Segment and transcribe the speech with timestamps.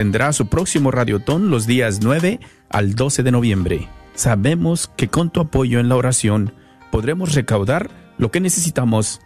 [0.00, 3.86] tendrá su próximo Radiotón los días 9 al 12 de noviembre.
[4.14, 6.54] Sabemos que con tu apoyo en la oración
[6.90, 9.20] podremos recaudar lo que necesitamos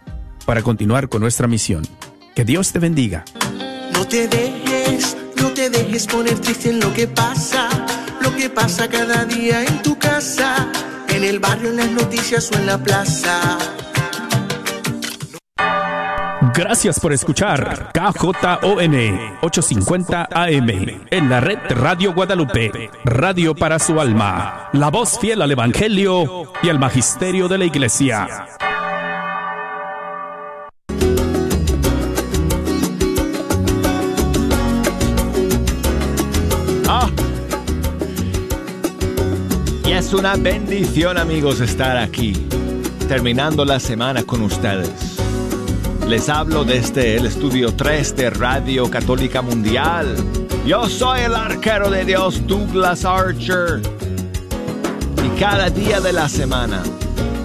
[0.45, 1.83] para continuar con nuestra misión.
[2.35, 3.23] Que Dios te bendiga.
[3.93, 7.69] No te dejes, no te dejes poner triste en lo que pasa,
[8.19, 10.69] lo que pasa cada día en tu casa,
[11.07, 13.57] en el barrio, en las noticias o en la plaza.
[16.55, 18.95] Gracias por escuchar KJON
[19.41, 20.69] 850 AM
[21.11, 26.69] en la red Radio Guadalupe, radio para su alma, la voz fiel al Evangelio y
[26.69, 28.47] al Magisterio de la Iglesia.
[36.87, 37.09] Ah.
[39.85, 42.47] Y es una bendición amigos estar aquí,
[43.09, 45.14] terminando la semana con ustedes.
[46.07, 50.15] Les hablo desde el estudio 3 de Radio Católica Mundial.
[50.65, 53.81] Yo soy el arquero de Dios Douglas Archer.
[55.23, 56.83] Y cada día de la semana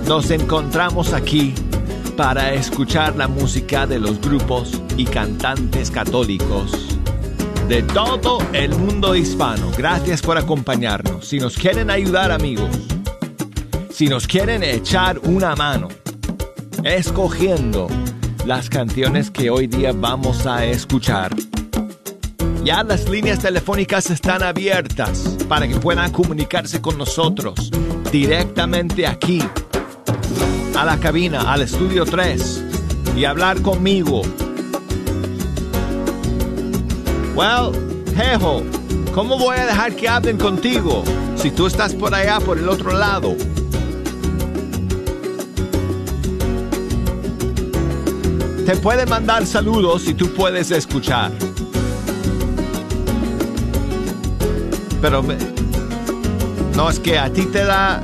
[0.06, 1.54] nos encontramos aquí
[2.16, 6.98] para escuchar la música de los grupos y cantantes católicos
[7.70, 9.70] de todo el mundo hispano.
[9.78, 11.28] Gracias por acompañarnos.
[11.28, 12.76] Si nos quieren ayudar amigos,
[13.90, 15.88] si nos quieren echar una mano,
[16.82, 17.86] escogiendo
[18.50, 21.32] las canciones que hoy día vamos a escuchar.
[22.64, 27.70] Ya las líneas telefónicas están abiertas para que puedan comunicarse con nosotros
[28.10, 29.40] directamente aquí,
[30.76, 32.64] a la cabina, al estudio 3,
[33.16, 34.22] y hablar conmigo.
[37.36, 37.70] Well,
[38.16, 38.64] Jejo,
[39.14, 41.04] ¿cómo voy a dejar que hablen contigo
[41.36, 43.36] si tú estás por allá, por el otro lado?
[48.70, 51.32] Te pueden mandar saludos y tú puedes escuchar.
[55.02, 55.36] Pero me-
[56.76, 58.00] no es que a ti te da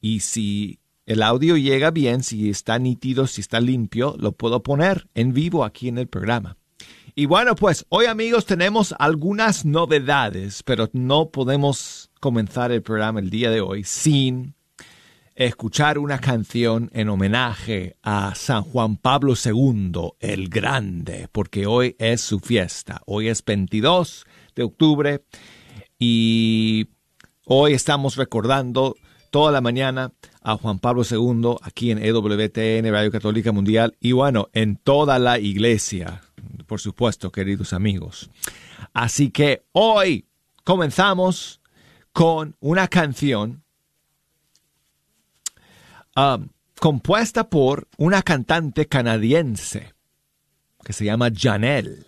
[0.00, 5.08] Y si el audio llega bien, si está nítido, si está limpio, lo puedo poner
[5.14, 6.56] en vivo aquí en el programa.
[7.14, 13.30] Y bueno, pues hoy amigos tenemos algunas novedades, pero no podemos comenzar el programa el
[13.30, 14.54] día de hoy sin
[15.34, 22.20] escuchar una canción en homenaje a San Juan Pablo II, el Grande, porque hoy es
[22.20, 23.00] su fiesta.
[23.06, 25.24] Hoy es 22 de octubre
[25.98, 26.88] y
[27.46, 28.94] hoy estamos recordando
[29.30, 34.48] toda la mañana a Juan Pablo II aquí en EWTN, Radio Católica Mundial, y bueno,
[34.52, 36.22] en toda la iglesia,
[36.70, 38.30] por supuesto, queridos amigos.
[38.92, 40.28] Así que hoy
[40.62, 41.60] comenzamos
[42.12, 43.64] con una canción
[46.16, 46.46] um,
[46.78, 49.94] compuesta por una cantante canadiense
[50.84, 52.04] que se llama Janelle.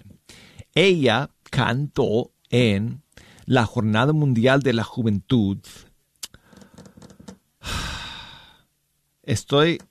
[0.76, 3.02] Ella cantó en
[3.44, 5.58] la Jornada Mundial de la Juventud
[9.24, 9.82] Estoy,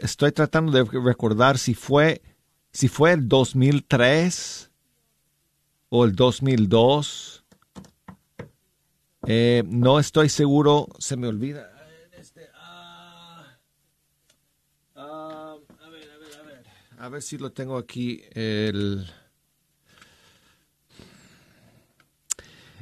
[0.00, 2.22] estoy tratando de recordar si fue,
[2.72, 4.70] si fue el 2003
[5.90, 7.44] o el 2002.
[9.26, 11.70] Eh, no estoy seguro, se me olvida.
[12.12, 13.56] Este, ah,
[14.96, 16.64] ah, a ver, a ver, a ver.
[16.98, 18.22] A ver si lo tengo aquí.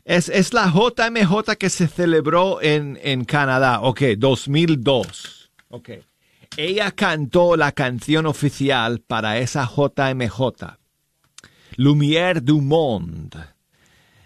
[0.04, 3.80] Es, es la JMJ que se celebró en, en Canadá.
[3.82, 5.50] Ok, 2002.
[5.68, 5.90] Ok.
[6.56, 10.78] Ella cantó la canción oficial para esa JMJ.
[11.76, 13.38] Lumière du Monde.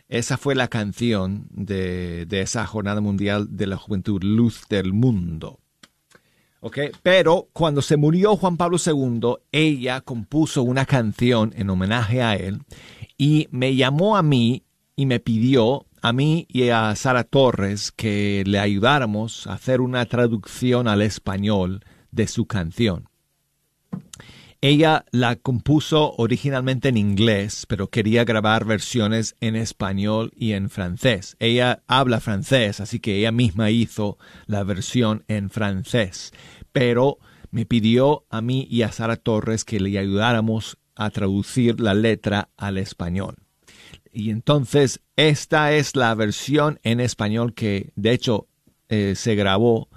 [0.08, 5.60] Esa fue la canción de, de esa Jornada Mundial de la Juventud, Luz del Mundo.
[6.60, 6.92] Okay.
[7.02, 12.62] Pero cuando se murió Juan Pablo II, ella compuso una canción en homenaje a él
[13.18, 14.64] y me llamó a mí
[14.96, 20.06] y me pidió a mí y a Sara Torres que le ayudáramos a hacer una
[20.06, 23.08] traducción al español de su canción.
[24.60, 31.36] Ella la compuso originalmente en inglés, pero quería grabar versiones en español y en francés.
[31.38, 34.16] Ella habla francés, así que ella misma hizo
[34.46, 36.32] la versión en francés,
[36.72, 37.18] pero
[37.50, 42.48] me pidió a mí y a Sara Torres que le ayudáramos a traducir la letra
[42.56, 43.36] al español.
[44.14, 48.48] Y entonces esta es la versión en español que de hecho
[48.88, 49.88] eh, se grabó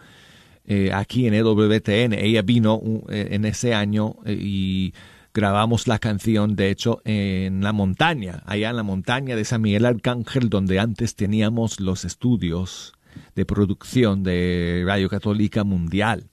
[0.68, 2.14] eh, aquí en EWTN.
[2.14, 4.94] Ella vino eh, en ese año eh, y
[5.34, 9.86] grabamos la canción, de hecho, en la montaña, allá en la montaña de San Miguel
[9.86, 12.94] Arcángel, donde antes teníamos los estudios
[13.34, 16.26] de producción de Radio Católica Mundial.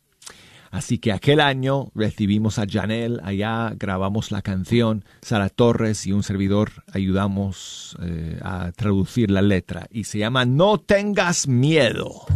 [0.72, 6.24] Así que aquel año recibimos a Janel, allá grabamos la canción, Sara Torres y un
[6.24, 7.96] servidor ayudamos
[8.42, 12.26] a traducir la letra y se llama No tengas miedo.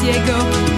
[0.00, 0.69] Diego.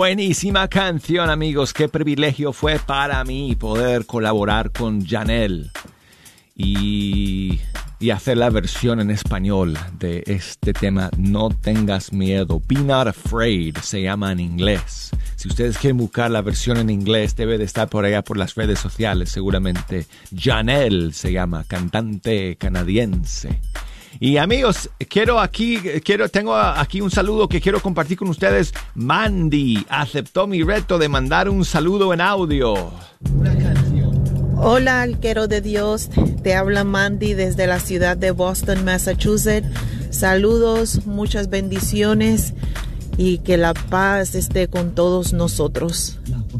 [0.00, 1.74] Buenísima canción, amigos.
[1.74, 5.70] Qué privilegio fue para mí poder colaborar con Janelle
[6.56, 7.60] y,
[7.98, 11.10] y, hacer la versión en español de este tema.
[11.18, 12.62] No tengas miedo.
[12.66, 15.10] Be not afraid se llama en inglés.
[15.36, 18.54] Si ustedes quieren buscar la versión en inglés, debe de estar por allá por las
[18.54, 20.06] redes sociales, seguramente.
[20.34, 23.60] Janelle se llama, cantante canadiense.
[24.22, 28.74] Y amigos, quiero aquí, quiero, tengo aquí un saludo que quiero compartir con ustedes.
[28.94, 32.92] Mandy aceptó mi reto de mandar un saludo en audio.
[34.58, 36.10] Hola, arquero de Dios.
[36.42, 39.66] Te habla Mandy desde la ciudad de Boston, Massachusetts.
[40.10, 42.52] Saludos, muchas bendiciones
[43.16, 46.18] y que la paz esté con todos nosotros.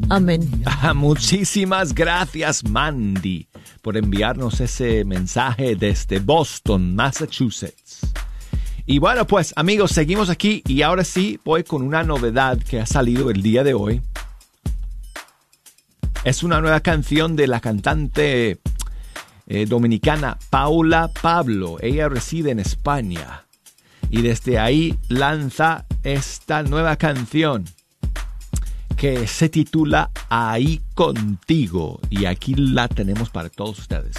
[0.08, 0.64] Amén.
[0.94, 3.50] Muchísimas gracias, Mandy
[3.82, 8.00] por enviarnos ese mensaje desde Boston, Massachusetts.
[8.86, 12.86] Y bueno, pues amigos, seguimos aquí y ahora sí voy con una novedad que ha
[12.86, 14.02] salido el día de hoy.
[16.24, 18.58] Es una nueva canción de la cantante
[19.46, 21.76] eh, dominicana Paula Pablo.
[21.80, 23.46] Ella reside en España
[24.10, 27.64] y desde ahí lanza esta nueva canción
[29.00, 34.14] que se titula Ahí contigo y aquí la tenemos para todos ustedes.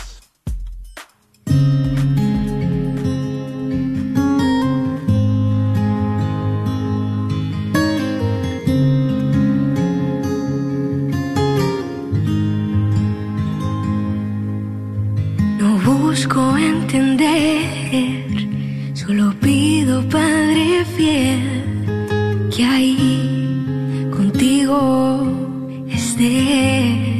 [15.59, 18.25] No busco entender,
[18.95, 23.10] solo pido Padre fiel que ahí
[25.89, 27.11] esté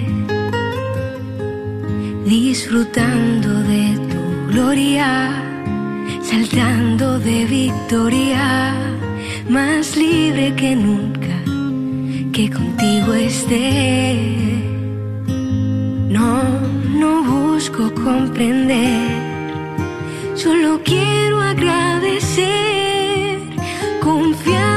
[2.26, 5.10] disfrutando de tu gloria,
[6.22, 8.74] saltando de victoria,
[9.50, 11.38] más libre que nunca,
[12.32, 14.16] que contigo esté.
[16.10, 16.44] No,
[17.02, 19.10] no busco comprender,
[20.36, 23.40] solo quiero agradecer,
[24.02, 24.71] confiado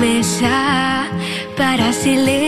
[0.00, 1.04] mesa
[1.58, 2.39] para celebrar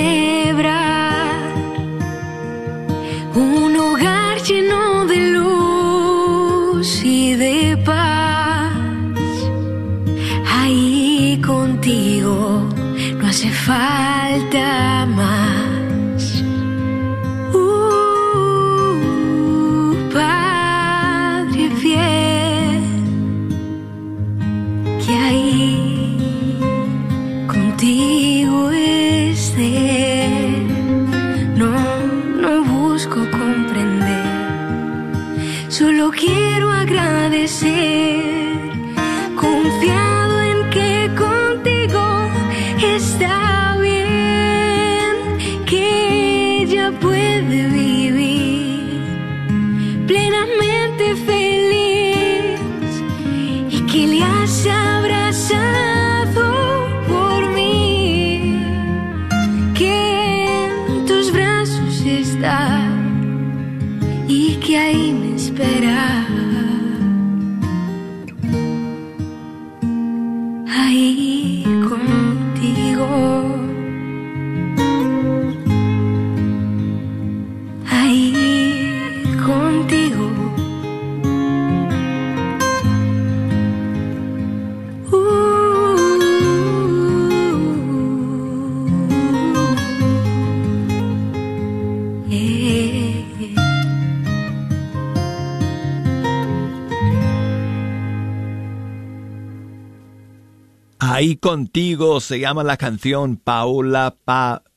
[101.43, 104.17] contigo se llama la canción Paola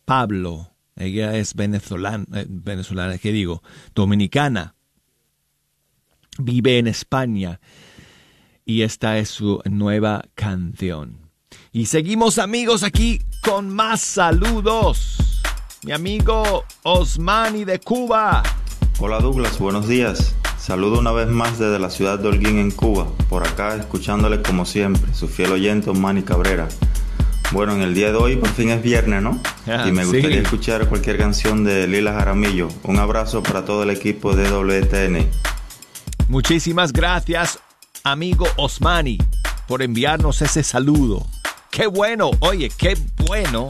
[0.06, 0.72] Pablo.
[0.96, 3.62] Ella es venezolana, eh, venezolana, ¿qué digo?
[3.94, 4.74] Dominicana.
[6.40, 7.62] Vive en España.
[8.66, 11.30] Y esta es su nueva canción.
[11.72, 15.42] Y seguimos amigos aquí con más saludos.
[15.84, 18.42] Mi amigo Osmani de Cuba.
[19.00, 20.36] Hola Douglas, buenos días.
[20.66, 23.06] Saludo una vez más desde la ciudad de Holguín en Cuba.
[23.30, 26.68] Por acá escuchándole como siempre, su fiel oyente Osmani Cabrera.
[27.52, 29.40] Bueno, en el día de hoy por fin es viernes, ¿no?
[29.68, 30.12] Ah, y me sí.
[30.12, 32.70] gustaría escuchar cualquier canción de Lila Jaramillo.
[32.82, 35.30] Un abrazo para todo el equipo de WTN.
[36.30, 37.60] Muchísimas gracias,
[38.04, 39.20] amigo Osmani,
[39.68, 41.28] por enviarnos ese saludo.
[41.70, 43.70] Qué bueno, oye, qué bueno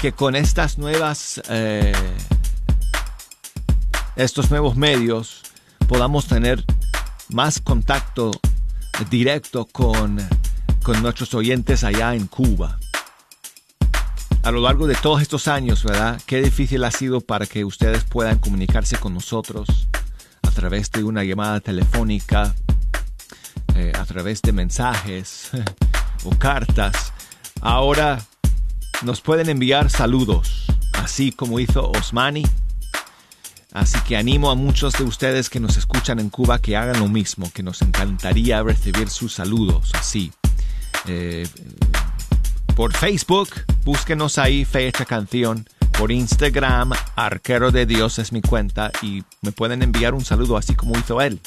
[0.00, 1.92] que con estas nuevas, eh,
[4.14, 5.40] estos nuevos medios
[5.84, 6.64] podamos tener
[7.30, 8.30] más contacto
[9.10, 10.18] directo con,
[10.82, 12.78] con nuestros oyentes allá en Cuba.
[14.42, 16.20] A lo largo de todos estos años, ¿verdad?
[16.26, 19.88] Qué difícil ha sido para que ustedes puedan comunicarse con nosotros
[20.42, 22.54] a través de una llamada telefónica,
[23.74, 25.50] eh, a través de mensajes
[26.24, 27.12] o cartas.
[27.60, 28.20] Ahora
[29.02, 32.44] nos pueden enviar saludos, así como hizo Osmani.
[33.74, 37.08] Así que animo a muchos de ustedes que nos escuchan en Cuba que hagan lo
[37.08, 40.32] mismo, que nos encantaría recibir sus saludos así.
[41.08, 41.46] Eh,
[42.76, 43.48] por Facebook,
[43.84, 45.68] búsquenos ahí, Fecha Canción.
[45.98, 50.76] Por Instagram, Arquero de Dios es mi cuenta y me pueden enviar un saludo así
[50.76, 51.40] como hizo él.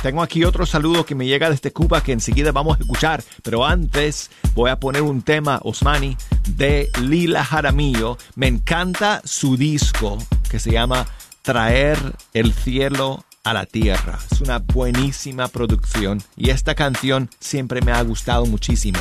[0.00, 3.66] Tengo aquí otro saludo que me llega desde Cuba que enseguida vamos a escuchar, pero
[3.66, 6.16] antes voy a poner un tema, Osmani,
[6.50, 8.16] de Lila Jaramillo.
[8.36, 10.18] Me encanta su disco
[10.50, 11.06] que se llama
[11.44, 11.98] Traer
[12.32, 14.18] el cielo a la tierra.
[14.32, 18.98] Es una buenísima producción y esta canción siempre me ha gustado muchísimo.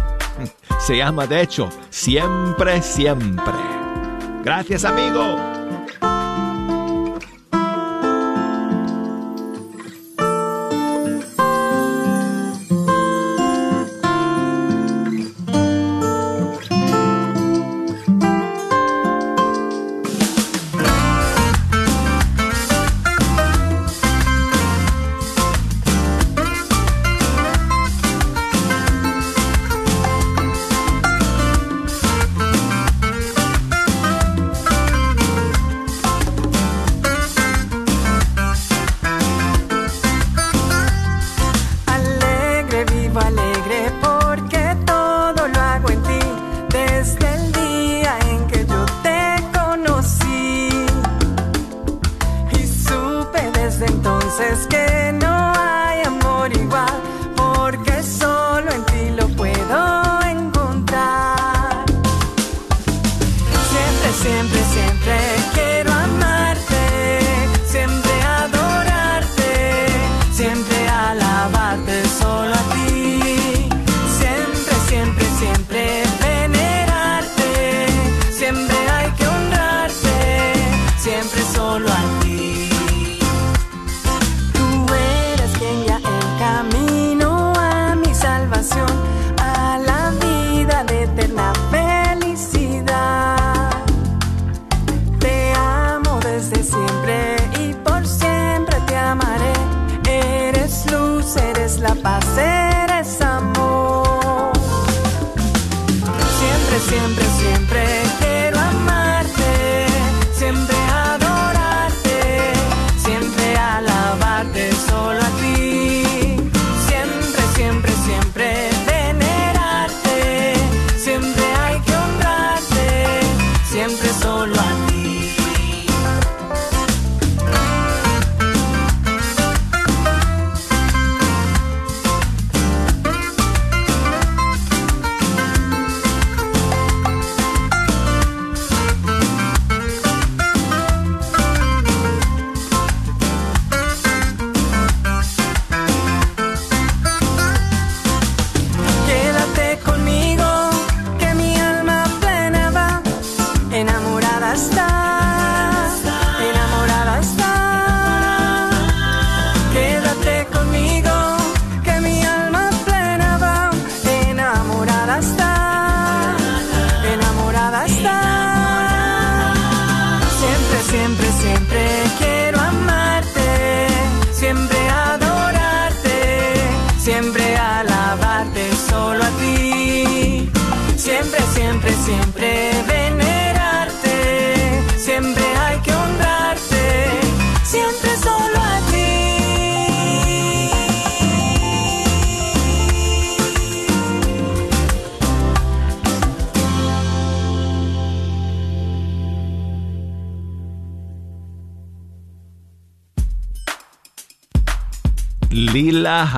[0.84, 3.54] Se llama, de hecho, Siempre, Siempre.
[4.42, 5.59] Gracias, amigo.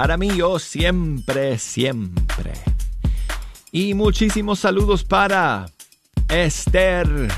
[0.03, 2.55] Jaramillo, siempre, siempre.
[3.71, 5.71] Y muchísimos saludos para
[6.29, 7.29] Esther,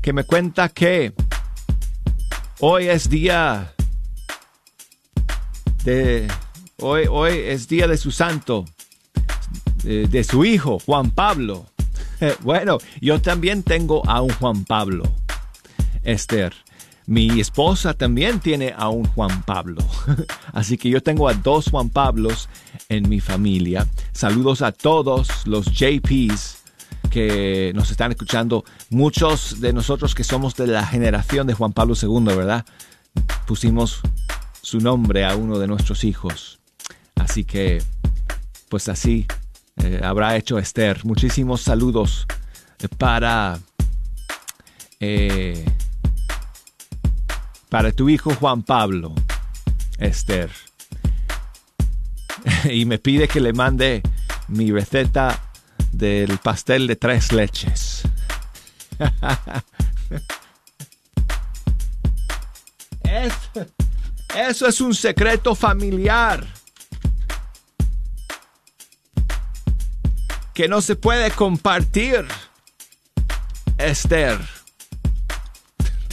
[0.00, 1.12] que me cuenta que
[2.58, 3.74] hoy es día
[5.84, 6.26] de...
[6.78, 8.64] Hoy, hoy es día de su santo,
[9.82, 11.66] de, de su hijo, Juan Pablo.
[12.40, 15.02] Bueno, yo también tengo a un Juan Pablo,
[16.02, 16.63] Esther.
[17.06, 19.84] Mi esposa también tiene a un Juan Pablo.
[20.52, 22.48] Así que yo tengo a dos Juan Pablos
[22.88, 23.86] en mi familia.
[24.12, 26.62] Saludos a todos los JPs
[27.10, 28.64] que nos están escuchando.
[28.88, 32.64] Muchos de nosotros que somos de la generación de Juan Pablo II, ¿verdad?
[33.46, 34.00] Pusimos
[34.62, 36.58] su nombre a uno de nuestros hijos.
[37.16, 37.82] Así que,
[38.70, 39.26] pues así
[39.76, 41.04] eh, habrá hecho Esther.
[41.04, 42.26] Muchísimos saludos
[42.98, 43.58] para...
[45.00, 45.66] Eh,
[47.74, 49.12] para tu hijo Juan Pablo,
[49.98, 50.48] Esther.
[52.70, 54.00] y me pide que le mande
[54.46, 55.40] mi receta
[55.90, 58.02] del pastel de tres leches.
[63.02, 63.32] es,
[64.36, 66.46] eso es un secreto familiar.
[70.54, 72.24] Que no se puede compartir,
[73.78, 74.38] Esther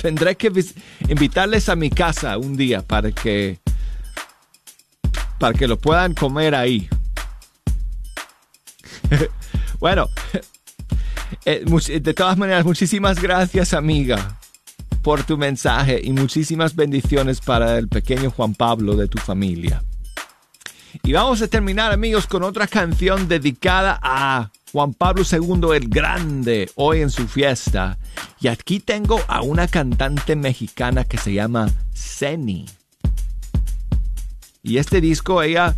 [0.01, 0.51] tendré que
[1.07, 3.59] invitarles a mi casa un día para que
[5.39, 6.87] para que lo puedan comer ahí.
[9.79, 10.07] bueno,
[11.45, 14.37] eh, de todas maneras, muchísimas gracias amiga
[15.01, 19.83] por tu mensaje y muchísimas bendiciones para el pequeño Juan Pablo de tu familia.
[21.03, 26.71] Y vamos a terminar amigos con otra canción dedicada a Juan Pablo II el Grande
[26.75, 27.97] hoy en su fiesta.
[28.39, 32.65] Y aquí tengo a una cantante mexicana que se llama Seni.
[34.63, 35.75] Y este disco ella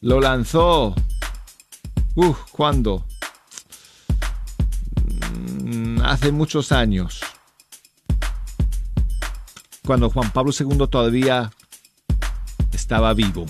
[0.00, 0.94] lo lanzó.
[2.14, 3.04] Uh, ¿cuándo?
[5.62, 7.20] Mm, hace muchos años.
[9.84, 11.52] Cuando Juan Pablo II todavía
[12.72, 13.44] estaba vivo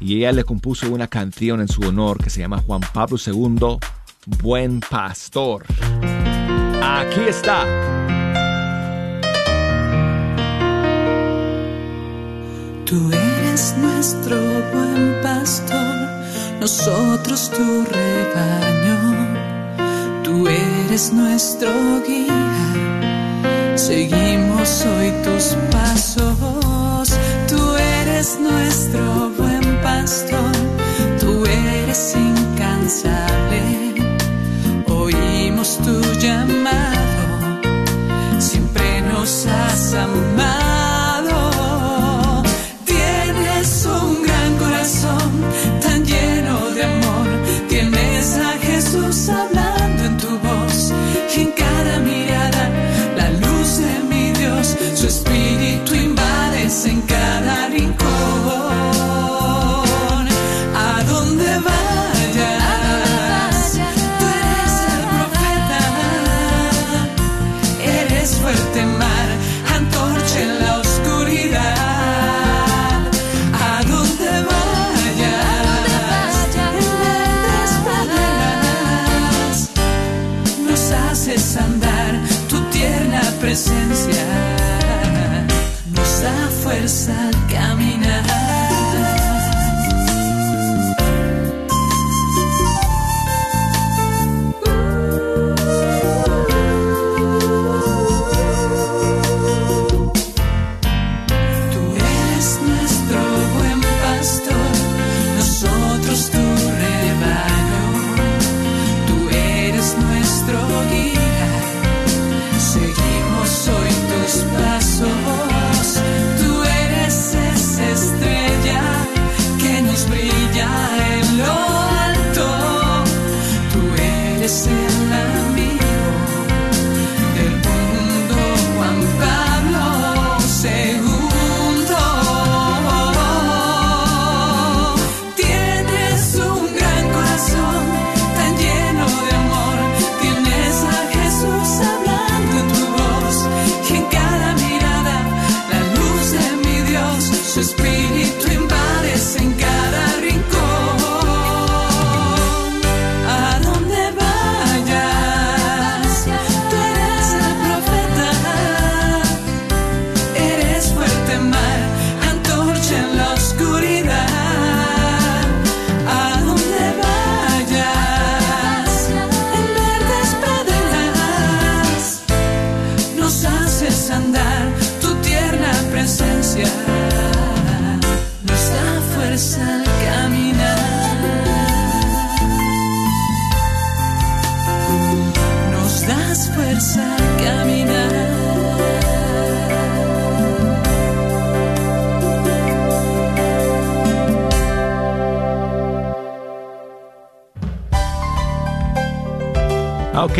[0.00, 3.78] y ella le compuso una canción en su honor que se llama Juan Pablo II,
[4.42, 5.64] Buen Pastor.
[6.82, 7.64] Aquí está.
[12.84, 14.36] Tú eres nuestro
[14.72, 15.96] buen pastor,
[16.60, 18.96] nosotros tu rebaño.
[20.22, 21.70] Tú eres nuestro
[22.06, 27.12] guía, seguimos hoy tus pasos.
[27.48, 29.25] Tú eres nuestro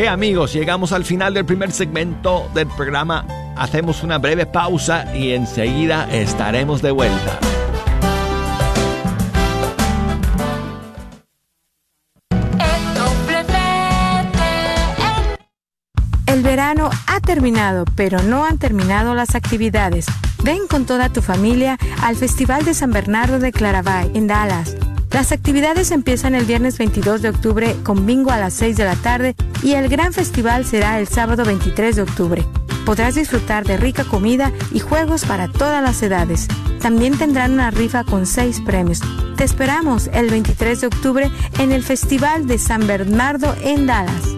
[0.06, 3.26] Amigos, llegamos al final del primer segmento del programa.
[3.56, 7.38] Hacemos una breve pausa y enseguida estaremos de vuelta.
[16.26, 20.06] El verano ha terminado, pero no han terminado las actividades.
[20.44, 24.76] Ven con toda tu familia al Festival de San Bernardo de Claravay en Dallas.
[25.16, 28.96] Las actividades empiezan el viernes 22 de octubre con bingo a las 6 de la
[28.96, 32.44] tarde y el gran festival será el sábado 23 de octubre.
[32.84, 36.48] Podrás disfrutar de rica comida y juegos para todas las edades.
[36.82, 39.00] También tendrán una rifa con seis premios.
[39.38, 44.36] Te esperamos el 23 de octubre en el Festival de San Bernardo en Dallas.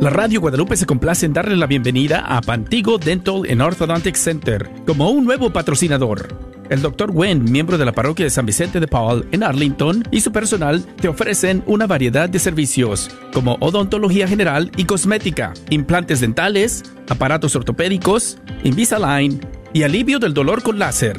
[0.00, 4.70] La Radio Guadalupe se complace en darle la bienvenida a Pantigo Dental and Orthodontic Center
[4.86, 6.53] como un nuevo patrocinador.
[6.70, 7.10] El Dr.
[7.12, 10.84] Wen, miembro de la parroquia de San Vicente de Paul en Arlington, y su personal
[11.00, 18.38] te ofrecen una variedad de servicios como odontología general y cosmética, implantes dentales, aparatos ortopédicos,
[18.62, 19.40] Invisalign
[19.72, 21.16] y alivio del dolor con láser.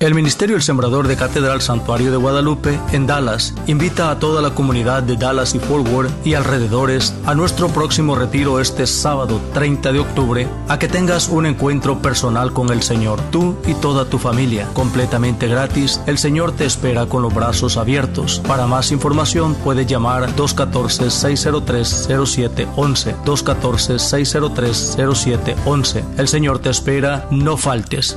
[0.00, 4.54] El Ministerio El Sembrador de Catedral Santuario de Guadalupe en Dallas invita a toda la
[4.54, 9.90] comunidad de Dallas y Fort Worth y alrededores a nuestro próximo retiro este sábado 30
[9.90, 14.18] de octubre a que tengas un encuentro personal con el Señor, tú y toda tu
[14.18, 16.00] familia, completamente gratis.
[16.06, 18.40] El Señor te espera con los brazos abiertos.
[18.46, 23.16] Para más información puedes llamar 214-603-0711.
[23.24, 26.04] 214-603-0711.
[26.18, 28.16] El Señor te espera, no faltes.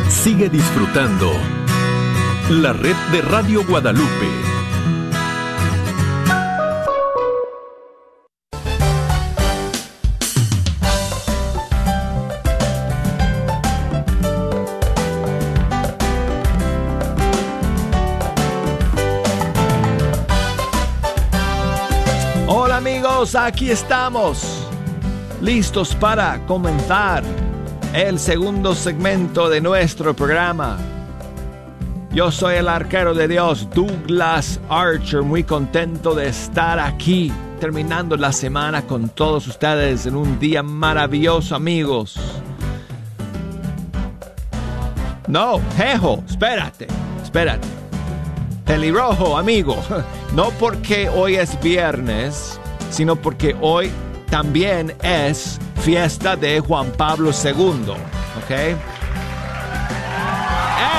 [0.08, 1.32] Sigue disfrutando
[2.50, 4.54] la red de Radio Guadalupe.
[22.46, 24.63] Hola amigos, aquí estamos,
[25.44, 27.22] listos para comenzar
[27.92, 30.78] el segundo segmento de nuestro programa.
[32.12, 37.30] Yo soy el arquero de Dios, Douglas Archer, muy contento de estar aquí,
[37.60, 42.16] terminando la semana con todos ustedes en un día maravilloso, amigos.
[45.26, 46.86] No, Jejo, espérate,
[47.22, 47.68] espérate.
[48.64, 49.76] Pelirrojo, amigo,
[50.34, 52.58] no porque hoy es viernes,
[52.90, 53.90] sino porque hoy
[54.34, 58.50] también es fiesta de Juan Pablo II, ¿ok?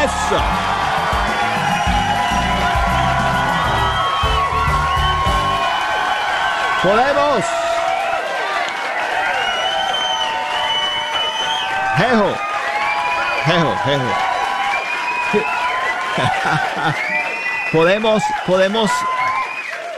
[0.05, 0.39] Eso.
[6.81, 7.45] Podemos.
[11.97, 12.35] Jejo.
[13.43, 14.03] Jejo, jejo.
[17.73, 18.91] podemos, podemos,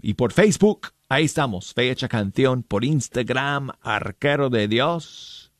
[0.00, 5.52] y por Facebook, ahí estamos, Fe Hecha Canción, por Instagram, Arquero de Dios.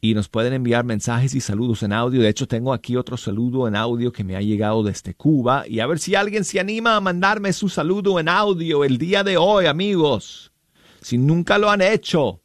[0.00, 2.22] Y nos pueden enviar mensajes y saludos en audio.
[2.22, 5.64] De hecho, tengo aquí otro saludo en audio que me ha llegado desde Cuba.
[5.66, 9.24] Y a ver si alguien se anima a mandarme su saludo en audio el día
[9.24, 10.52] de hoy, amigos.
[11.00, 12.43] Si nunca lo han hecho,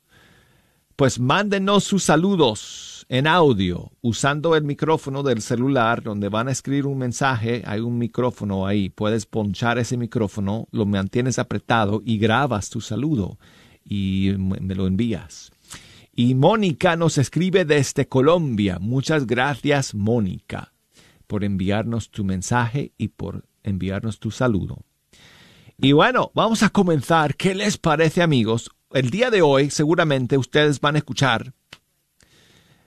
[1.00, 6.88] pues mándenos sus saludos en audio usando el micrófono del celular donde van a escribir
[6.88, 7.64] un mensaje.
[7.66, 8.90] Hay un micrófono ahí.
[8.90, 13.40] Puedes ponchar ese micrófono, lo mantienes apretado y grabas tu saludo
[13.86, 15.52] y me lo envías.
[16.14, 18.78] Y Mónica nos escribe desde Colombia.
[18.82, 20.74] Muchas gracias, Mónica,
[21.28, 24.80] por enviarnos tu mensaje y por enviarnos tu saludo.
[25.78, 27.36] Y bueno, vamos a comenzar.
[27.38, 28.70] ¿Qué les parece, amigos?
[28.92, 31.54] El día de hoy seguramente ustedes van a escuchar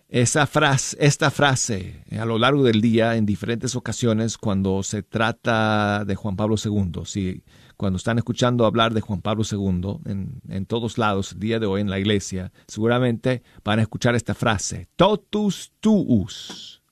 [0.08, 6.04] esa frase, esta frase a lo largo del día en diferentes ocasiones cuando se trata
[6.04, 7.02] de Juan Pablo II.
[7.04, 7.44] Si
[7.76, 11.66] cuando están escuchando hablar de Juan Pablo II en, en todos lados el día de
[11.66, 16.82] hoy en la iglesia, seguramente van a escuchar esta frase, totus tuus,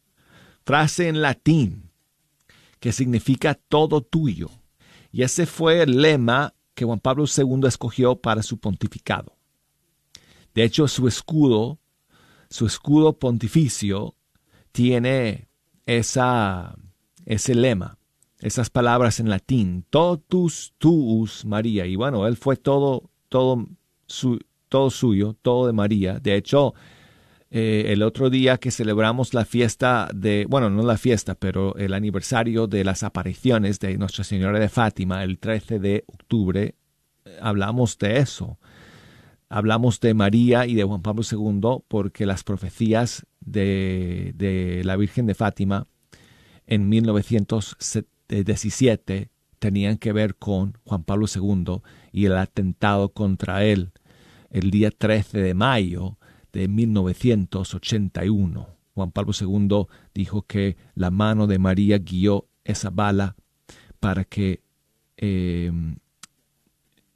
[0.65, 1.91] frase en latín
[2.79, 4.51] que significa todo tuyo.
[5.11, 9.37] Y ese fue el lema que Juan Pablo II escogió para su pontificado.
[10.55, 11.79] De hecho, su escudo,
[12.49, 14.15] su escudo pontificio,
[14.73, 15.49] tiene
[15.87, 16.77] esa,
[17.25, 17.99] ese lema,
[18.41, 21.87] esas palabras en latín, totus tuus María.
[21.87, 23.67] Y bueno, él fue todo, todo,
[24.07, 24.39] su,
[24.69, 26.19] todo suyo, todo de María.
[26.19, 26.75] De hecho,
[27.53, 31.95] eh, el otro día que celebramos la fiesta de, bueno, no la fiesta, pero el
[31.95, 36.77] aniversario de las apariciones de Nuestra Señora de Fátima, el 13 de octubre,
[37.25, 38.61] eh, hablamos de eso.
[39.49, 45.27] Hablamos de María y de Juan Pablo II porque las profecías de, de la Virgen
[45.27, 45.89] de Fátima
[46.69, 49.29] en 1917
[49.59, 51.81] tenían que ver con Juan Pablo II
[52.13, 53.91] y el atentado contra él
[54.51, 56.20] el día 13 de mayo
[56.53, 58.69] de 1981.
[58.95, 63.37] Juan Pablo II dijo que la mano de María guió esa bala
[63.99, 64.63] para que,
[65.17, 65.73] eh,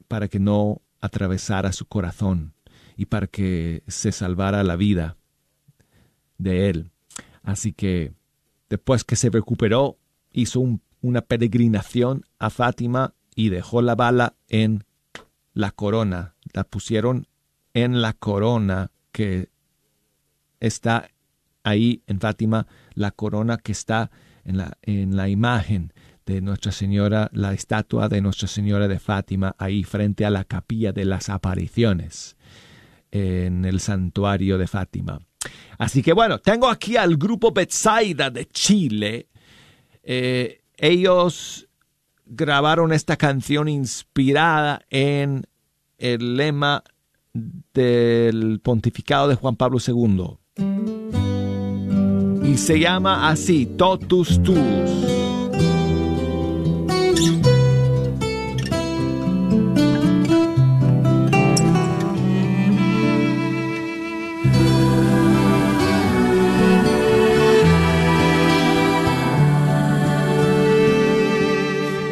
[0.07, 2.53] para que no atravesara su corazón
[2.97, 5.17] y para que se salvara la vida
[6.37, 6.91] de él.
[7.43, 8.13] Así que
[8.69, 9.97] después que se recuperó,
[10.31, 14.85] hizo un, una peregrinación a Fátima y dejó la bala en
[15.53, 16.35] la corona.
[16.53, 17.27] La pusieron
[17.73, 19.47] en la corona que
[20.59, 21.09] está
[21.63, 24.11] ahí en Fátima, la corona que está
[24.43, 25.93] en la, en la imagen
[26.25, 30.91] de Nuestra Señora, la estatua de Nuestra Señora de Fátima, ahí frente a la capilla
[30.91, 32.35] de las apariciones
[33.09, 35.21] en el santuario de Fátima.
[35.77, 39.29] Así que bueno, tengo aquí al grupo Betsaida de Chile.
[40.03, 41.69] Eh, ellos
[42.25, 45.47] grabaron esta canción inspirada en
[45.99, 46.83] el lema
[47.73, 50.37] del pontificado de Juan Pablo II.
[52.49, 54.57] Y se llama así, Totus Tuus.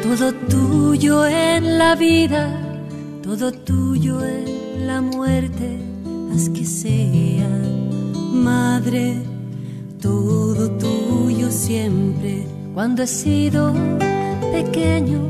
[0.02, 2.50] Todo tuyo en la vida,
[3.24, 4.24] todo tuyo
[4.88, 5.80] la muerte,
[6.34, 7.50] haz que sea,
[8.32, 9.22] Madre,
[10.02, 12.46] todo tuyo siempre.
[12.74, 13.74] Cuando he sido
[14.52, 15.22] pequeño,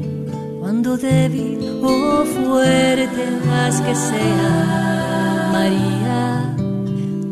[0.59, 6.55] cuando débil o fuerte, haz que sea, María,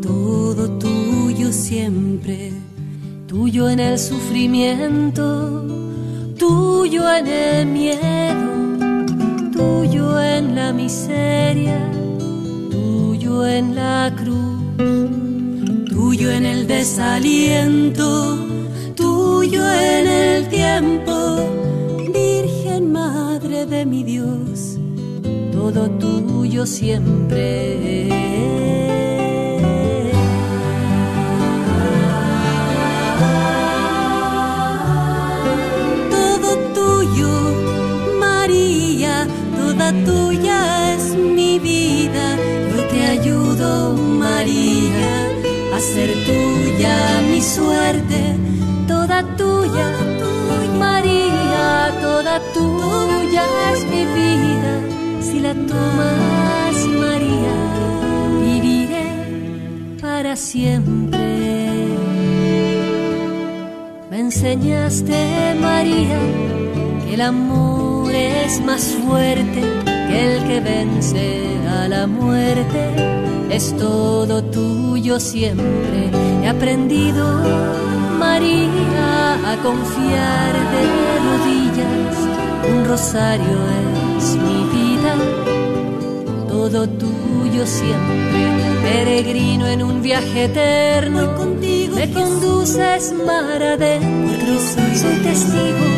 [0.00, 2.52] todo tuyo siempre,
[3.26, 5.66] tuyo en el sufrimiento,
[6.38, 8.52] tuyo en el miedo
[9.52, 11.78] tuyo en la miseria,
[13.32, 14.60] tuyo en la cruz,
[15.88, 18.36] tuyo en el desaliento,
[18.94, 21.14] tuyo en el tiempo,
[22.12, 24.78] Virgen Madre de mi Dios,
[25.50, 28.08] todo tuyo siempre.
[36.10, 37.30] Todo tuyo,
[38.20, 39.26] María,
[39.56, 40.81] toda tuya
[45.82, 46.96] ser tuya
[47.30, 48.20] mi suerte.
[48.86, 49.88] toda tuya,
[50.78, 54.72] María, toda tuya es mi vida.
[55.20, 57.56] Si la tomas, María,
[58.44, 59.06] viviré
[60.00, 61.30] para siempre.
[64.10, 66.20] Me enseñaste, María,
[67.04, 69.60] que el amor es más fuerte
[70.08, 71.26] que el que vence
[71.68, 73.31] a la muerte.
[73.50, 76.10] Es todo tuyo siempre.
[76.42, 77.24] He aprendido,
[78.18, 80.82] María, a confiar de
[81.26, 82.16] rodillas.
[82.72, 83.58] Un rosario
[84.18, 85.14] es mi vida,
[86.48, 88.40] todo tuyo siempre.
[88.82, 91.62] Peregrino en un viaje eterno, contigo
[91.94, 94.52] me conduces mar adentro.
[94.94, 95.88] Soy testigo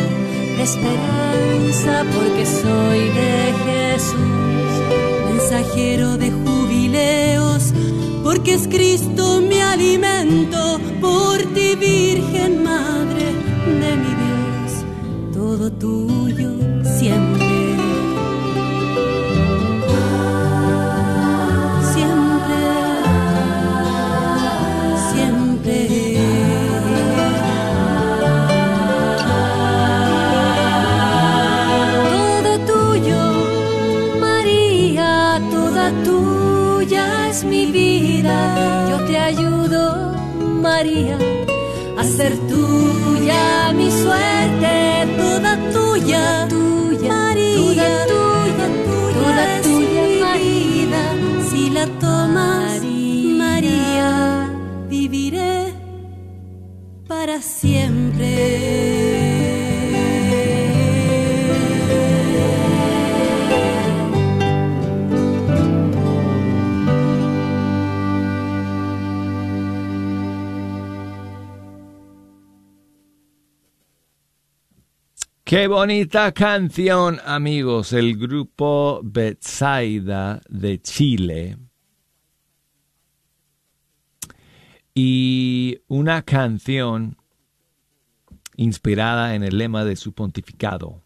[0.57, 4.15] de esperanza porque soy de Jesús,
[5.31, 6.31] mensajero de
[8.23, 13.25] porque es Cristo mi alimento, por ti Virgen Madre
[13.79, 16.51] de mi Dios, todo tuyo.
[16.83, 17.44] Siempre,
[40.77, 41.17] María,
[41.97, 48.67] a ser tuya mi suerte, toda tuya, tuya, María, tuya, tuya,
[49.15, 51.03] toda tuya, María.
[51.49, 54.49] Si la tomas, María,
[54.89, 55.73] viviré
[57.07, 59.34] para siempre.
[75.55, 77.93] Qué bonita canción, amigos.
[77.93, 81.57] El grupo Betsaida de Chile.
[84.93, 87.15] Y una canción
[88.57, 91.01] inspirada en el lema de su pontificado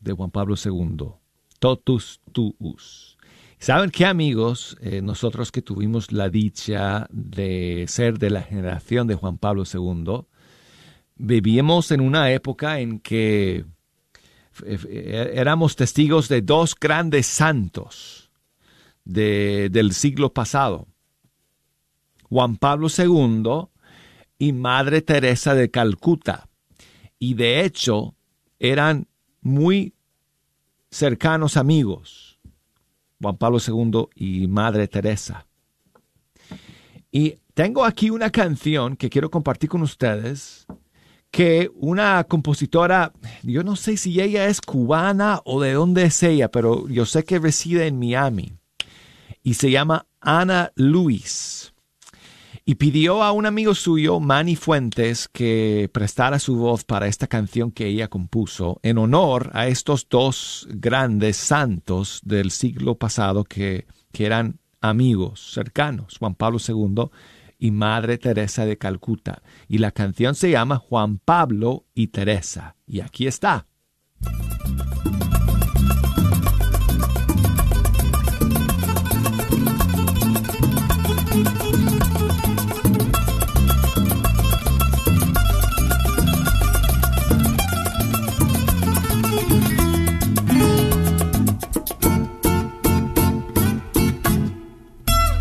[0.00, 1.10] de Juan Pablo II,
[1.58, 3.18] Totus Tuus.
[3.58, 4.78] ¿Saben qué, amigos?
[4.80, 10.22] Eh, nosotros que tuvimos la dicha de ser de la generación de Juan Pablo II,
[11.16, 13.66] vivíamos en una época en que
[14.66, 18.30] éramos testigos de dos grandes santos
[19.04, 20.86] de- del siglo pasado,
[22.28, 23.68] Juan Pablo II
[24.38, 26.48] y Madre Teresa de Calcuta.
[27.18, 28.14] Y de hecho
[28.58, 29.08] eran
[29.40, 29.94] muy
[30.90, 32.38] cercanos amigos,
[33.20, 35.46] Juan Pablo II y Madre Teresa.
[37.12, 40.66] Y tengo aquí una canción que quiero compartir con ustedes
[41.30, 43.12] que una compositora,
[43.42, 47.24] yo no sé si ella es cubana o de dónde es ella, pero yo sé
[47.24, 48.54] que reside en Miami
[49.42, 51.72] y se llama Ana Luis.
[52.64, 57.72] Y pidió a un amigo suyo, Manny Fuentes, que prestara su voz para esta canción
[57.72, 64.26] que ella compuso en honor a estos dos grandes santos del siglo pasado que, que
[64.26, 67.10] eran amigos cercanos, Juan Pablo II
[67.60, 69.42] y Madre Teresa de Calcuta.
[69.68, 72.76] Y la canción se llama Juan Pablo y Teresa.
[72.86, 73.66] Y aquí está.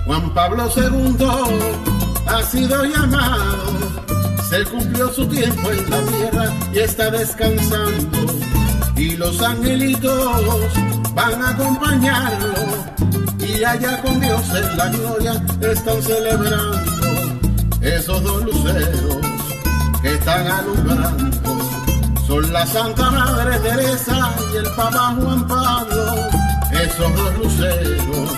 [0.05, 1.68] Juan Pablo II
[2.39, 3.65] ha sido llamado,
[4.49, 8.17] se cumplió su tiempo en la tierra y está descansando.
[8.95, 12.53] Y los angelitos van a acompañarlo
[13.39, 16.91] y allá con Dios en la gloria están celebrando
[17.81, 19.17] esos dos luceros
[20.01, 21.59] que están alumbrando.
[22.27, 26.05] Son la Santa Madre Teresa y el Papa Juan Pablo,
[26.71, 28.31] esos dos luceros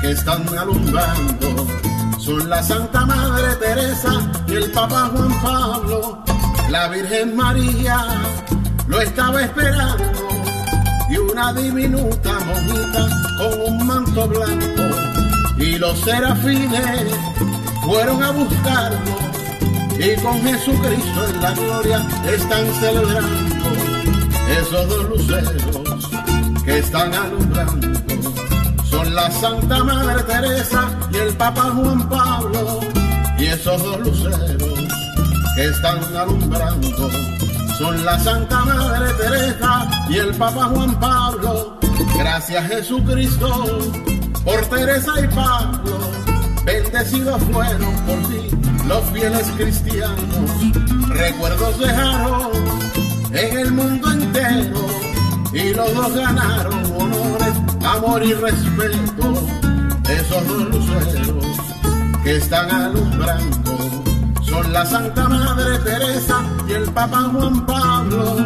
[0.00, 1.95] que están alumbrando.
[2.26, 4.10] Son la Santa Madre Teresa
[4.48, 6.24] y el Papa Juan Pablo.
[6.70, 8.04] La Virgen María
[8.88, 10.28] lo estaba esperando
[11.08, 13.08] y una diminuta monita
[13.38, 14.82] con un manto blanco.
[15.58, 17.14] Y los serafines
[17.84, 18.98] fueron a buscarlo
[19.96, 23.66] y con Jesucristo en la gloria están celebrando
[24.60, 26.10] esos dos luceros
[26.64, 27.95] que están alumbrando
[28.96, 32.80] son la Santa Madre Teresa y el Papa Juan Pablo
[33.38, 34.78] y esos dos luceros
[35.54, 37.10] que están alumbrando
[37.76, 41.78] son la Santa Madre Teresa y el Papa Juan Pablo.
[42.16, 43.50] Gracias Jesucristo
[44.44, 45.98] por Teresa y Pablo.
[46.64, 48.48] Bendecidos fueron por ti
[48.88, 50.50] los fieles cristianos.
[51.08, 52.50] Recuerdos dejaron
[53.32, 54.86] en el mundo entero
[55.52, 59.32] y los dos ganaron honores, amor y respeto.
[60.08, 61.44] Esos luceros
[62.22, 63.78] que están alumbrando
[64.42, 68.36] son la Santa Madre Teresa y el Papa Juan Pablo.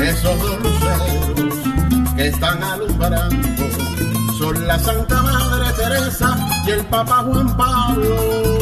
[0.00, 1.54] Esos luceros
[2.16, 3.48] que están alumbrando
[4.38, 6.36] son la Santa Madre Teresa
[6.66, 8.60] y el Papa Juan Pablo.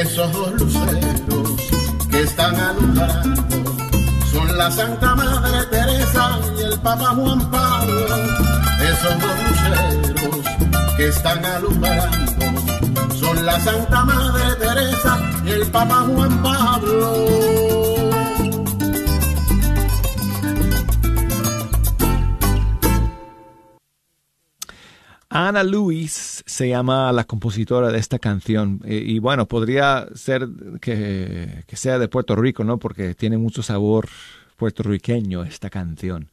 [0.00, 1.60] Esos luceros
[2.08, 3.42] que están alumbrando
[4.30, 8.06] son la Santa Madre Teresa y el Papa Juan Pablo.
[8.80, 16.42] Esos dos luceros que están alumbrando son la Santa Madre Teresa y el Papa Juan
[16.44, 17.58] Pablo.
[25.28, 28.80] Ana Luis se llama la compositora de esta canción.
[28.84, 30.48] Eh, y bueno, podría ser
[30.80, 32.80] que, que sea de Puerto Rico, ¿no?
[32.80, 34.08] Porque tiene mucho sabor
[34.56, 36.32] puertorriqueño esta canción,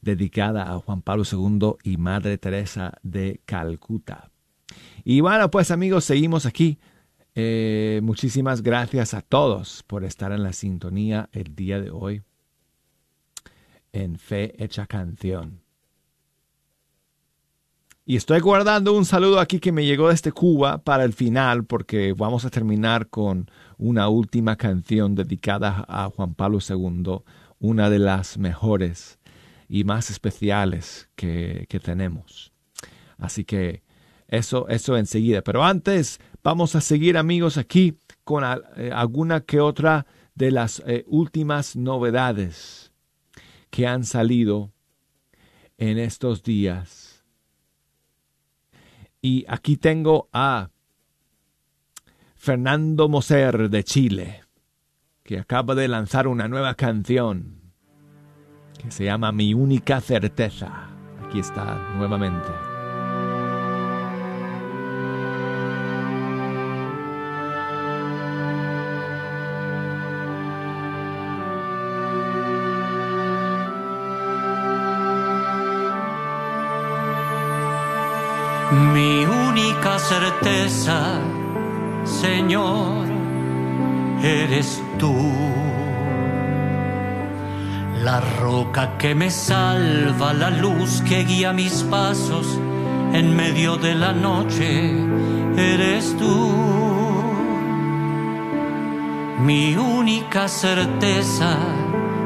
[0.00, 4.30] dedicada a Juan Pablo II y Madre Teresa de Calcuta.
[5.04, 6.78] Y bueno, pues amigos, seguimos aquí.
[7.34, 12.22] Eh, muchísimas gracias a todos por estar en la sintonía el día de hoy
[13.92, 15.67] en Fe Hecha Canción.
[18.10, 22.14] Y estoy guardando un saludo aquí que me llegó desde Cuba para el final, porque
[22.14, 27.18] vamos a terminar con una última canción dedicada a Juan Pablo II,
[27.58, 29.18] una de las mejores
[29.68, 32.50] y más especiales que, tenemos.
[33.18, 33.82] Así que
[34.26, 35.42] eso, eso enseguida.
[35.42, 38.42] Pero antes vamos a seguir amigos aquí con
[38.78, 42.90] eh, alguna que otra de las eh, últimas novedades
[43.68, 44.72] que han salido
[45.76, 47.07] en estos días
[49.20, 50.70] y aquí tengo a
[52.36, 54.44] Fernando Moser de Chile,
[55.22, 57.58] que acaba de lanzar una nueva canción
[58.78, 60.88] que se llama Mi única certeza.
[61.26, 62.67] Aquí está nuevamente.
[78.70, 81.20] Mi única certeza,
[82.04, 83.06] Señor,
[84.22, 85.14] eres tú.
[88.04, 92.60] La roca que me salva, la luz que guía mis pasos
[93.14, 94.92] en medio de la noche,
[95.56, 96.52] eres tú.
[99.46, 101.56] Mi única certeza,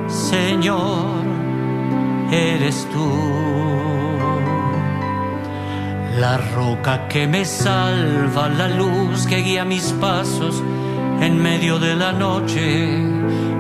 [0.09, 1.22] Señor,
[2.32, 3.61] eres tú
[6.16, 10.62] la roca que me salva, la luz que guía mis pasos
[11.20, 12.98] en medio de la noche,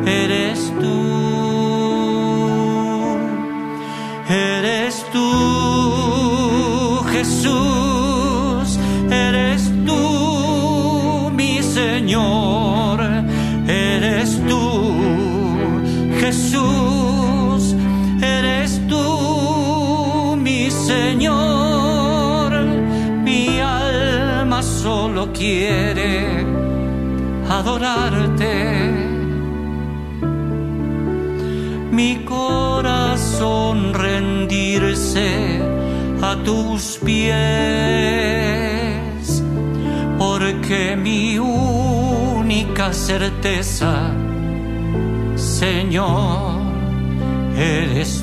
[0.06, 1.06] eres tú,
[4.28, 8.78] eres tú, Jesús,
[9.10, 12.71] eres tú, mi Señor,
[25.42, 26.46] quiere
[27.48, 28.54] adorarte.
[31.90, 35.60] Mi corazón rendirse
[36.22, 37.32] a tus pies,
[40.16, 44.12] porque mi única certeza,
[45.34, 46.62] Señor,
[47.56, 48.21] eres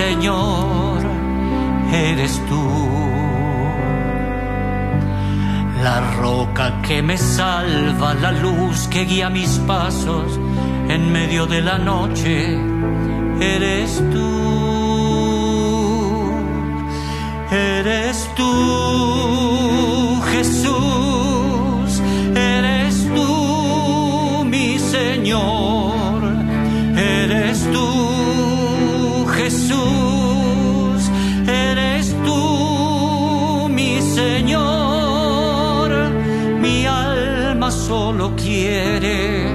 [0.00, 1.02] Señor,
[1.92, 2.64] eres tú.
[5.82, 10.40] La roca que me salva, la luz que guía mis pasos
[10.88, 12.58] en medio de la noche,
[13.40, 14.30] eres tú.
[17.50, 20.89] Eres tú, Jesús
[37.90, 39.48] solo quiere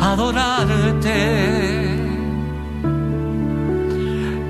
[0.00, 1.20] adorarte.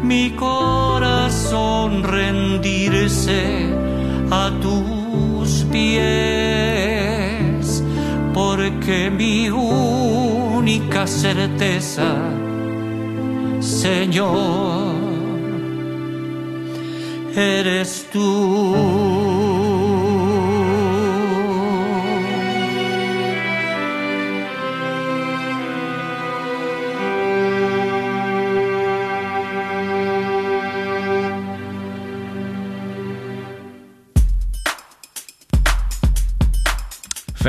[0.05, 3.43] Mi corazón rendirse
[4.31, 6.63] a tus pies,
[8.33, 12.09] porque mi única certeza,
[13.59, 14.95] Señor,
[17.35, 19.06] eres tú.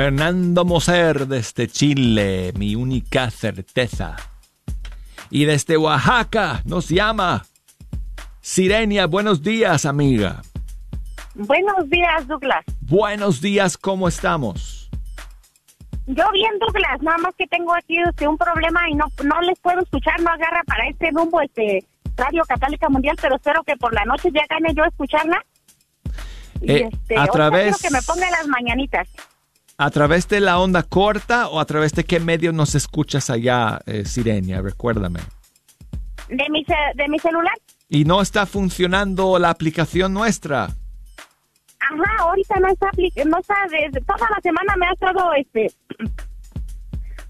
[0.08, 4.16] Fernando Moser desde Chile, mi única certeza.
[5.28, 7.44] Y desde Oaxaca nos llama
[8.40, 9.06] Sirenia.
[9.06, 10.40] Buenos días, amiga.
[11.34, 12.64] Buenos días, Douglas.
[12.80, 14.88] Buenos días, ¿cómo estamos?
[16.06, 19.58] Yo bien, Douglas, nada más que tengo aquí este, un problema y no, no les
[19.60, 21.84] puedo escuchar, no agarra para este rumbo este
[22.16, 25.44] Radio Católica Mundial, pero espero que por la noche ya gane yo escucharla.
[26.62, 29.06] Y Eh, este, a través- que me ponga las mañanitas.
[29.80, 33.78] ¿A través de la onda corta o a través de qué medio nos escuchas allá,
[33.86, 34.60] eh, Sirenia?
[34.60, 35.20] Recuérdame.
[36.28, 36.66] De mi,
[36.96, 37.54] de mi celular.
[37.88, 40.64] ¿Y no está funcionando la aplicación nuestra?
[40.64, 42.90] Ajá, ahorita no está,
[43.24, 45.72] no está, desde toda la semana me ha estado, este,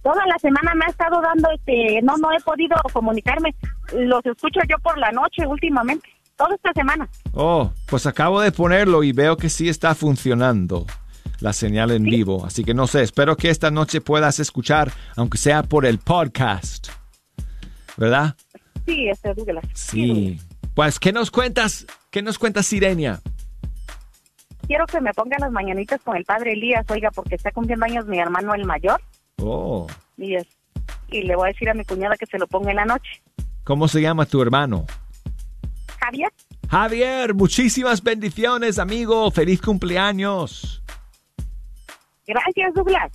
[0.02, 3.54] toda la semana me ha estado dando, este, no, no he podido comunicarme.
[3.92, 7.10] Los escucho yo por la noche últimamente, toda esta semana.
[7.34, 10.86] Oh, pues acabo de ponerlo y veo que sí está funcionando
[11.40, 12.44] la señal en vivo.
[12.44, 16.88] Así que no sé, espero que esta noche puedas escuchar, aunque sea por el podcast.
[17.96, 18.36] ¿Verdad?
[18.86, 19.64] Sí, este, Douglas.
[19.74, 20.40] Sí.
[20.74, 21.86] Pues, ¿qué nos cuentas?
[22.10, 23.20] ¿Qué nos cuentas, Sirenia?
[24.66, 28.06] Quiero que me pongan las mañanitas con el padre Elías, oiga, porque está cumpliendo años
[28.06, 29.00] mi hermano el mayor,
[29.40, 29.86] Oh,
[30.16, 30.46] y, es,
[31.08, 33.22] y le voy a decir a mi cuñada que se lo ponga en la noche.
[33.64, 34.86] ¿cómo se llama tu hermano?
[36.00, 36.32] Javier,
[36.70, 39.30] Javier, muchísimas bendiciones, amigo.
[39.30, 40.82] Feliz cumpleaños.
[42.28, 43.10] Gracias, Douglas.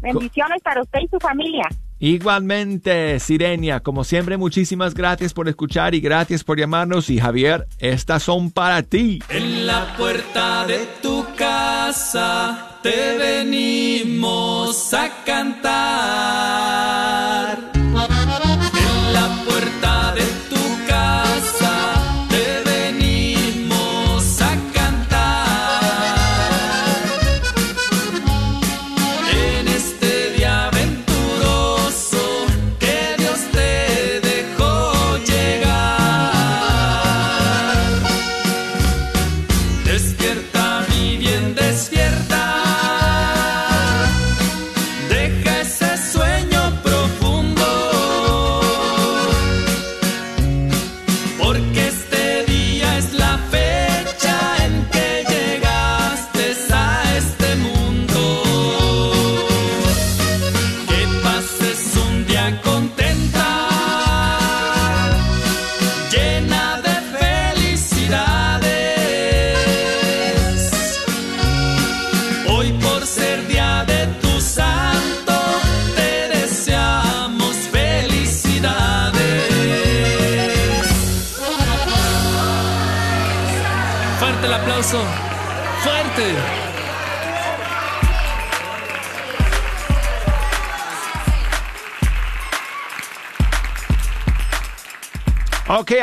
[0.00, 1.68] Bendiciones para usted y su familia.
[1.98, 7.10] Igualmente, Sirenia, como siempre, muchísimas gracias por escuchar y gracias por llamarnos.
[7.10, 9.22] Y Javier, estas son para ti.
[9.28, 16.60] En la puerta de tu casa te venimos a cantar.
[51.42, 51.89] Porque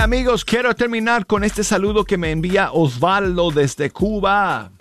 [0.08, 4.72] amigos, quiero terminar con este saludo que me envía Osvaldo desde Cuba.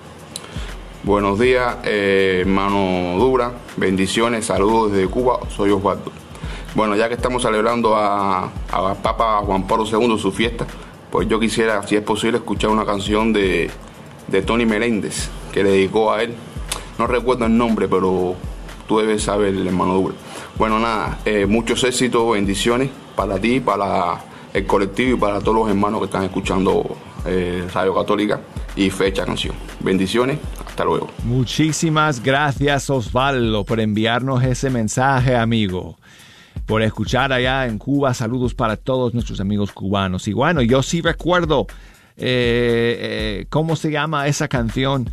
[1.02, 3.50] Buenos días, eh, hermano Dura.
[3.76, 5.40] Bendiciones, saludos desde Cuba.
[5.48, 6.12] Soy Osvaldo.
[6.76, 10.64] Bueno, ya que estamos celebrando a, a Papa Juan Pablo II su fiesta,
[11.10, 13.68] pues yo quisiera, si es posible, escuchar una canción de,
[14.28, 16.36] de Tony Meléndez que le dedicó a él.
[17.00, 18.36] No recuerdo el nombre, pero
[18.86, 20.14] tú debes saber, hermano Dura.
[20.56, 25.68] Bueno, nada, eh, muchos éxitos, bendiciones para ti, para el colectivo y para todos los
[25.68, 26.96] hermanos que están escuchando
[27.26, 28.40] eh, Radio Católica
[28.74, 29.54] y fecha canción.
[29.80, 31.10] Bendiciones, hasta luego.
[31.24, 35.98] Muchísimas gracias Osvaldo por enviarnos ese mensaje, amigo.
[36.64, 38.14] Por escuchar allá en Cuba.
[38.14, 40.26] Saludos para todos nuestros amigos cubanos.
[40.26, 41.66] Y bueno, yo sí recuerdo
[42.16, 45.10] eh, eh, cómo se llama esa canción.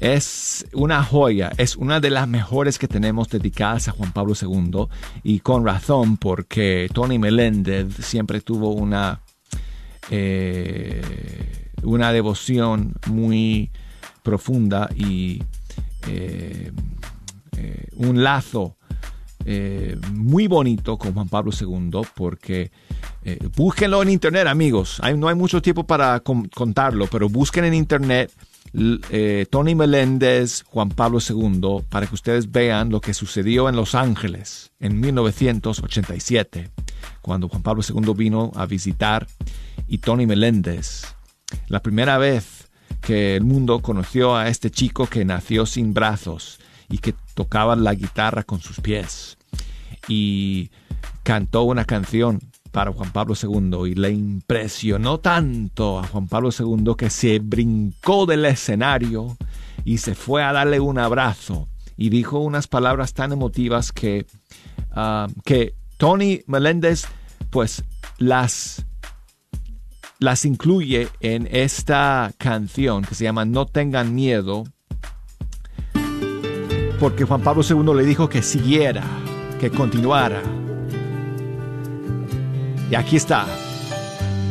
[0.00, 4.86] Es una joya, es una de las mejores que tenemos dedicadas a Juan Pablo II
[5.22, 9.20] y con razón porque Tony Meléndez siempre tuvo una
[10.10, 11.02] eh,
[11.82, 13.70] una devoción muy
[14.22, 15.42] profunda y
[16.08, 16.72] eh,
[17.96, 18.76] un lazo
[19.44, 22.70] eh, muy bonito con Juan Pablo II porque
[23.24, 27.74] eh, búsquenlo en internet amigos, no hay mucho tiempo para con- contarlo, pero busquen en
[27.74, 28.32] internet
[28.72, 33.94] eh, Tony Meléndez, Juan Pablo II, para que ustedes vean lo que sucedió en Los
[33.94, 36.70] Ángeles en 1987,
[37.20, 39.26] cuando Juan Pablo II vino a visitar
[39.88, 41.02] y Tony Meléndez,
[41.68, 42.68] la primera vez
[43.00, 47.94] que el mundo conoció a este chico que nació sin brazos y que tocaba la
[47.94, 49.36] guitarra con sus pies
[50.06, 50.70] y
[51.22, 52.40] cantó una canción
[52.70, 58.26] para Juan Pablo II y le impresionó tanto a Juan Pablo II que se brincó
[58.26, 59.36] del escenario
[59.84, 64.26] y se fue a darle un abrazo y dijo unas palabras tan emotivas que,
[64.92, 67.06] ah, que Tony Meléndez
[67.50, 67.84] pues
[68.18, 68.86] las
[70.20, 74.64] las incluye en esta canción que se llama No tengan miedo,
[77.00, 79.02] porque Juan Pablo II le dijo que siguiera,
[79.58, 80.59] que continuara.
[82.90, 83.46] Y aquí está.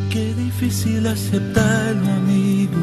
[0.09, 2.79] Qué difícil aceptarlo, amigo.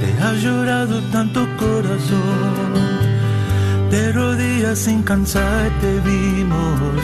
[0.00, 3.00] Te ha llorado tanto corazón.
[3.90, 7.02] De rodillas sin cansarte vimos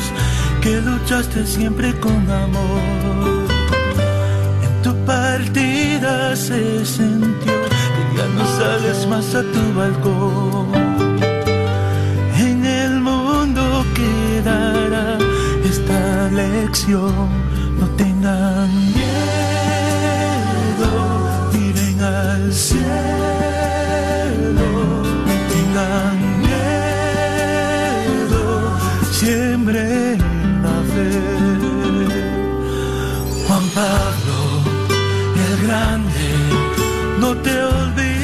[0.62, 3.47] que luchaste siempre con amor.
[4.62, 7.53] En tu partida se sintió
[7.95, 10.69] que ya no sales más a tu balcón.
[12.39, 15.19] En el mundo quedará
[15.64, 17.55] esta lección.
[22.17, 22.87] Al cielo.
[25.53, 28.43] Tengan miedo,
[29.12, 30.19] siembren
[30.64, 31.11] la fe.
[33.47, 34.39] Juan Pablo,
[35.45, 36.29] el grande,
[37.21, 38.16] no te olvidaré.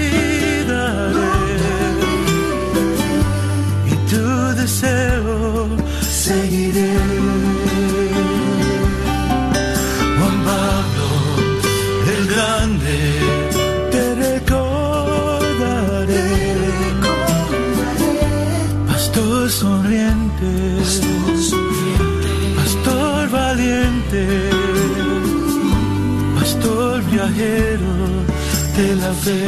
[28.83, 29.41] De la fe.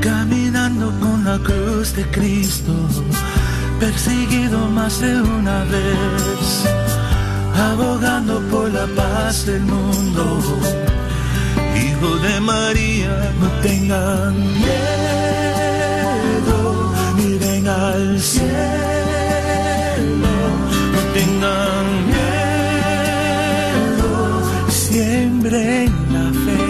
[0.00, 2.74] caminando con la cruz de Cristo,
[3.80, 6.44] perseguido más de una vez,
[7.70, 10.22] abogando por la paz del mundo.
[11.82, 15.41] Hijo de María, no tengan miedo,
[18.22, 18.54] cielo,
[20.92, 22.30] no tengan miedo,
[24.68, 26.62] siembren la fe.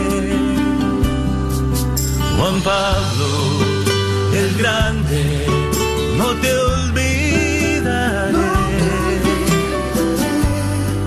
[2.38, 3.30] Juan Pablo,
[4.34, 5.20] el grande,
[6.16, 8.50] no te olvidaré.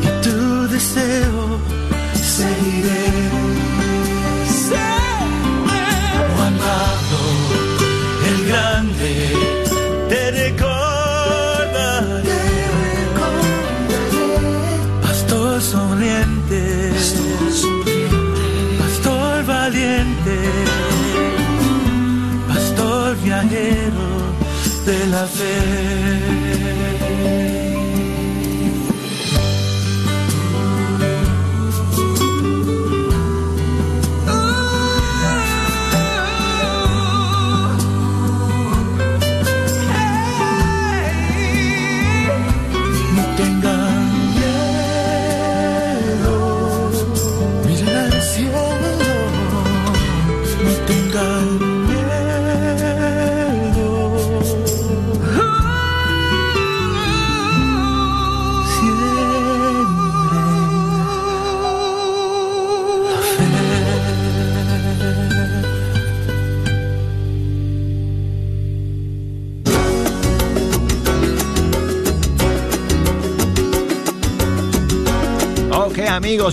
[0.03, 0.37] Y tu
[0.67, 1.59] deseo
[2.13, 3.44] seguiré.
[23.49, 24.33] Viajero
[24.85, 25.65] de la fe.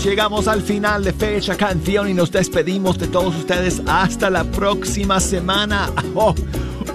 [0.03, 4.45] Amigos, llegamos al final de Fecha Canción y nos despedimos de todos ustedes hasta la
[4.45, 5.91] próxima semana.
[6.15, 6.35] Oh,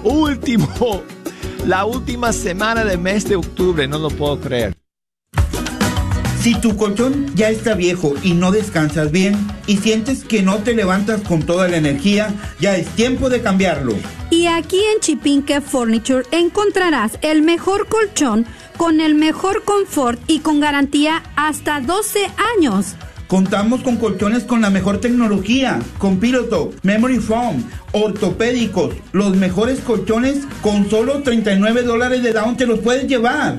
[0.04, 1.02] último,
[1.66, 4.74] la última semana del mes de octubre, no lo puedo creer.
[6.40, 9.34] Si tu colchón ya está viejo y no descansas bien
[9.66, 13.94] y sientes que no te levantas con toda la energía, ya es tiempo de cambiarlo.
[14.30, 18.46] Y aquí en Chipinque Furniture encontrarás el mejor colchón
[18.78, 22.20] con el mejor confort y con garantía hasta 12
[22.56, 22.94] años.
[23.26, 27.62] Contamos con colchones con la mejor tecnología, con Piloto, Memory Foam,
[27.92, 33.58] ortopédicos, los mejores colchones con solo 39 dólares de down te los puedes llevar.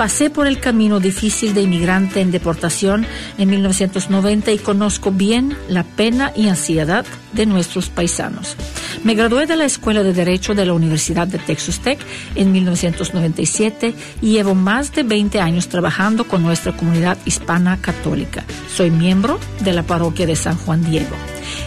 [0.00, 3.04] Pasé por el camino difícil de inmigrante en deportación
[3.36, 8.56] en 1990 y conozco bien la pena y ansiedad de nuestros paisanos.
[9.04, 11.98] Me gradué de la Escuela de Derecho de la Universidad de Texas Tech
[12.34, 18.42] en 1997 y llevo más de 20 años trabajando con nuestra comunidad hispana católica.
[18.74, 21.14] Soy miembro de la parroquia de San Juan Diego.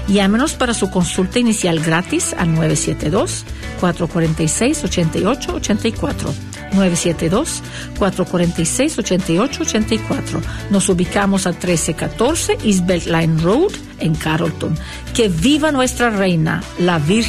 [0.08, 2.50] Llámenos para su consulta inicial gratis al
[8.26, 9.54] 972-446-8884.
[10.04, 10.42] 972-446-8884.
[10.70, 14.76] Nos ubicamos a 1314 East Beltline Road en Carrollton.
[15.14, 17.24] Que viva nuestra reina, la Virgen